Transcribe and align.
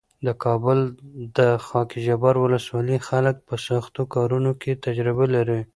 د 0.27 0.27
کابل 0.43 0.79
د 1.37 1.39
خاکجبار 1.65 2.35
ولسوالۍ 2.39 2.97
خلک 3.07 3.35
په 3.47 3.55
سختو 3.67 4.01
کارونو 4.15 4.51
کې 4.61 4.81
تجربه 4.85 5.25
لري. 5.35 5.61